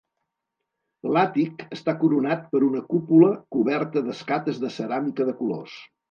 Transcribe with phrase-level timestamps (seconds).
[1.15, 5.77] L'àtic està coronat per una cúpula coberta d'escates de ceràmica de colors.